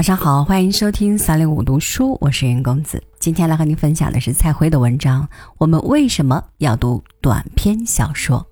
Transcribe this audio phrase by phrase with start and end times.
[0.00, 3.04] 晚上好，欢迎收听三六五读书，我是云公子。
[3.18, 5.28] 今天来和您分享的是蔡辉的文章。
[5.58, 8.42] 我们为什么要读短篇小说？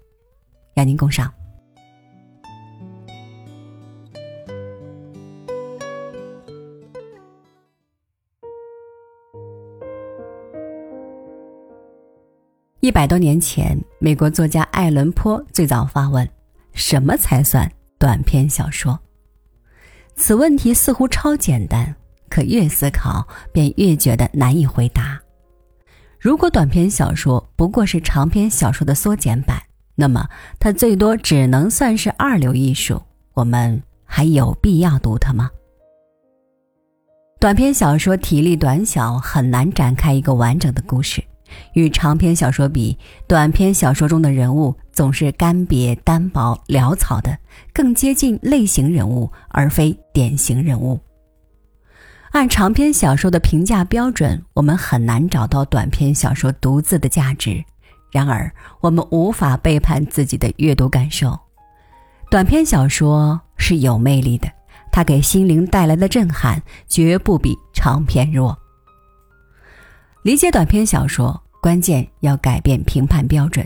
[0.75, 1.33] 邀您共赏。
[12.81, 16.29] 一百多年前，美国作家爱伦坡最早发问：
[16.75, 17.67] 什么才算
[17.99, 19.01] 短篇小说？
[20.19, 21.95] 此问题似乎超简单，
[22.29, 25.19] 可越思考便越觉得难以回答。
[26.19, 29.63] 如果短篇小说不过是长篇小说的缩减版，
[29.95, 33.01] 那么它最多只能算是二流艺术。
[33.35, 35.49] 我们还有必要读它吗？
[37.39, 41.23] 短篇小说体力短小，很难展开一个完整的故事。
[41.75, 47.39] 与长篇小说比，短篇小说中的人物总是干瘪、单薄、潦草的，
[47.73, 50.99] 更接近类型人物而非典型人物。
[52.33, 57.65] 按长篇小说的评价标准，我们很难找到短篇小说独自的价值。
[58.11, 61.39] 然而，我们无法背叛自己的阅读感受。
[62.29, 64.51] 短篇小说是有魅力的，
[64.91, 68.59] 它给心灵带来的震撼绝不比长篇弱。
[70.25, 73.65] 理解短篇小说，关键要改变评判标准。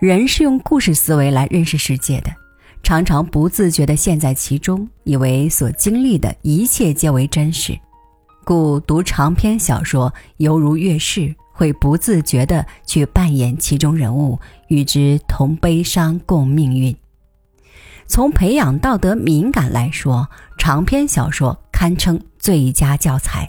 [0.00, 2.34] 人是用故事思维来认识世界的，
[2.82, 7.78] 常常不自觉地陷在其中，以为所经历的一切皆为真实。
[8.42, 16.96] 故读长篇小说犹如月事，会不自觉地去扮演其中人物，与之同悲伤共命运。
[18.06, 23.46] 从培养道德敏感来说，长篇小说堪称最佳教材。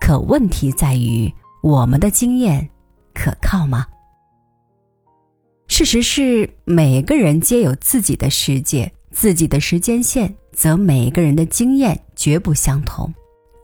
[0.00, 2.70] 可问题在于，我们的经验
[3.12, 3.84] 可靠吗？
[5.84, 13.12] 事实是，每个人皆有自己的世界、自己的时间线，则每个人的经验绝不相同。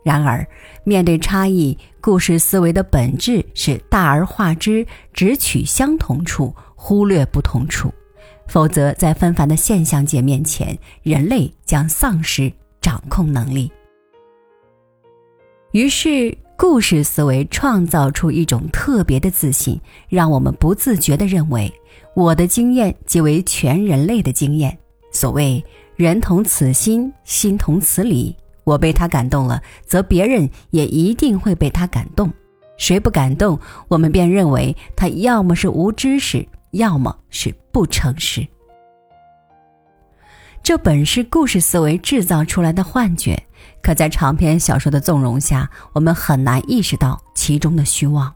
[0.03, 0.45] 然而，
[0.83, 7.89] 面对差异，故事思维的本质是大而化之，只取相同处，忽略不同处。
[8.49, 13.71] 否则，在纷繁的现象界面前，人类将丧失掌控能力。
[15.71, 21.73] 于是，故事思维创造出一种特别的自信，让我们不自觉地认为，
[22.17, 24.77] 我的经验即为全人类的经验。
[25.13, 25.65] 所谓
[25.95, 32.29] “人同此心，心同此理”，我被他感动了，则别人也一定会被他感动。
[32.77, 38.45] 谁不感动，我们便认为他要么是无知识，要么是不诚实。
[40.63, 43.43] 这本是故事思维制造出来的幻觉。
[43.83, 48.33] 可在长篇小说的纵容下，我们很难意识到其中的虚妄。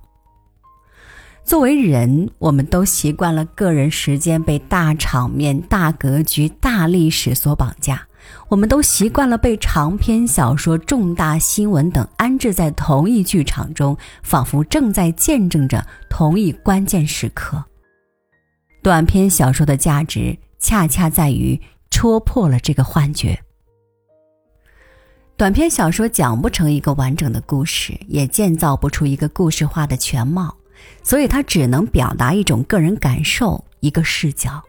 [1.44, 7.96] 作为人，我们都习惯了个人时间被大场面、大格局、大历史所绑架；
[8.48, 17.62] 我们都习惯了被长篇小说、重大新闻等安置在同一剧场中，仿佛正在见证着同一关键时刻。
[18.80, 21.60] 短篇小说的价值，恰恰在于
[22.02, 23.38] 戳破了这个幻觉。
[25.36, 30.52] 短篇小说讲不成一个完整的故事，也建造不出一个故事化的全貌，
[31.04, 34.60] 所以它只能表达一种个人感受，一个视角。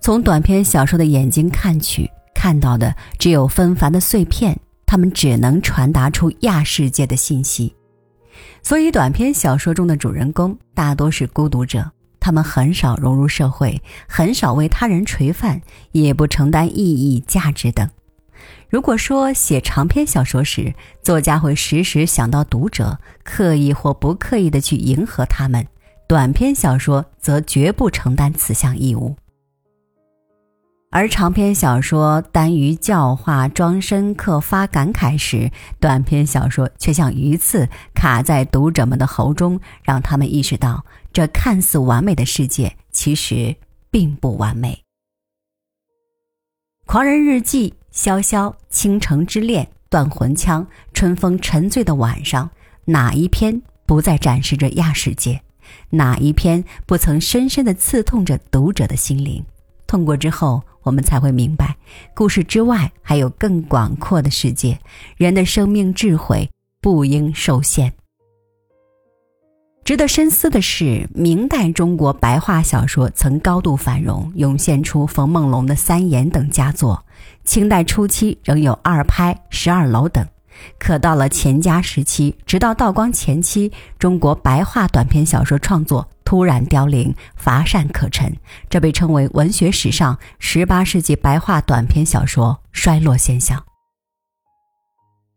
[0.00, 4.56] 从短篇小说的眼睛看去，看到的只有纷繁的碎片，
[4.86, 7.74] 它们只能传达出亚世界的信息。
[8.62, 11.90] 所以，短篇小说中的主人公大多是孤独者，
[12.22, 15.60] 他们很少融入社会，很少为他人垂范，
[15.90, 17.90] 也不承担意义、价值等。
[18.70, 20.72] 如果说写长篇小说时，
[21.02, 25.66] 作家会时时想到读者，刻意或不刻意的去迎合他们，
[26.06, 29.16] 短篇小说则绝不承担此项义务。
[30.94, 35.50] 而长篇小说耽于教化、装深刻、发感慨时，
[35.80, 43.54] 短篇小说却像鱼刺卡在读者们的喉中，让他们意识到这看似完美的世界其实
[43.90, 44.82] 并不完美。
[46.86, 47.70] 《狂人日记》。
[47.92, 52.48] 潇潇倾城之恋，断魂枪，春风沉醉的晚上，
[52.86, 55.42] 哪一篇不再展示着亚世界？
[55.90, 59.44] 哪一篇不曾深深的刺痛着读者的心灵？
[59.86, 61.76] 痛过之后，我们才会明白，
[62.14, 64.80] 故事之外还有更广阔的世界。
[65.18, 66.50] 人的生命智慧
[66.80, 67.92] 不应受限。
[69.84, 76.94] 值得深思的是，明代中国白话小说曾高度繁荣，涌现出冯梦龙的《三言》等佳作；
[77.44, 80.24] 清代初期仍有二拍、十二楼等。
[80.78, 88.32] 可到了钱家时期，直到道光前期，中国白话短篇小说创作突然凋零，乏善可陈，
[88.70, 93.60] 这被称为文学史上十八世纪白话短篇小说衰落现象。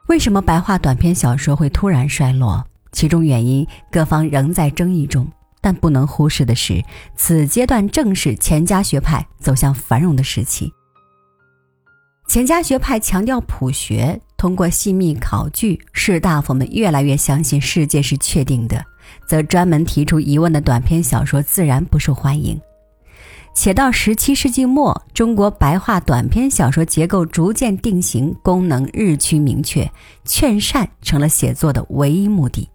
[0.08, 2.64] 为什么白话短篇小说会突然衰落？
[2.96, 5.28] 其中原因各方仍在争议中，
[5.60, 6.82] 但不能忽视的是，
[7.18, 10.72] 此阶段正是钱家学派走向繁荣的时期。
[12.26, 18.84] 钱家学派强调朴学，通过细密考据，士大夫们越来越相信世界是确定的，
[19.28, 22.60] 则专门提出疑问的短篇小说自然不受欢迎。
[23.54, 29.90] 且到十七世纪末，中国白话短篇小说结构逐渐定型，功能日趋明确，
[30.24, 32.70] 劝善成了写作的唯一目的。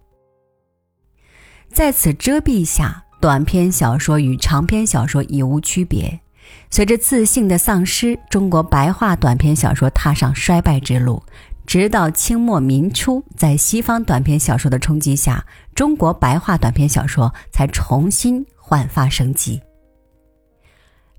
[1.73, 6.21] 在此遮蔽下，短篇小说与长篇小说已无区别。
[6.69, 11.23] 随着自信的丧失，中国白话短篇小说踏上衰败之路。
[11.67, 19.61] 直到清末民初，在西方短篇小说的冲击下，中国白话短篇小说才重新焕发生机。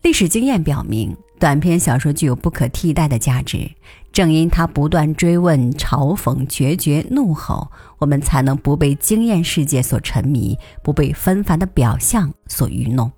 [0.01, 3.71] 历史经验表明，短篇小说具有不可替代的价值。
[4.11, 13.09] 正因他不断追问、嘲讽、决绝、怒吼，我们才能不被经验世界所沉迷，不被纷繁的表象所愚弄。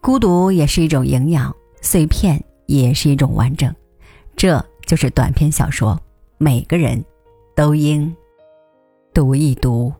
[0.00, 3.74] 孤独也是一种营养，碎片也是一种完整。
[4.36, 5.98] 这就是短篇小说，
[6.38, 7.02] 每个人
[7.54, 8.14] 都应
[9.14, 9.92] 读一读。